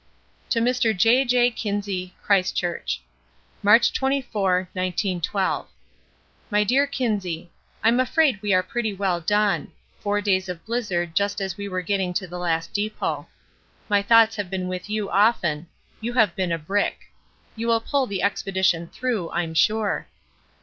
[0.49, 0.97] TO MR.
[0.97, 1.51] J.J.
[1.51, 3.01] KINSEY CHRISTCHURCH
[3.61, 5.67] March 24th, 1912.
[6.49, 7.51] MY DEAR KINSEY,
[7.83, 11.83] I'm afraid we are pretty well done four days of blizzard just as we were
[11.83, 13.27] getting to the last depot.
[13.89, 15.67] My thoughts have been with you often.
[15.99, 17.13] You have been a brick.
[17.55, 20.07] You will pull the expedition through, I'm sure.